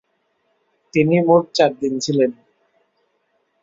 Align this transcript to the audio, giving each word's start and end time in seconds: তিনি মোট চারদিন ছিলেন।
তিনি 0.93 1.15
মোট 1.27 1.43
চারদিন 1.55 1.93
ছিলেন। 1.99 2.31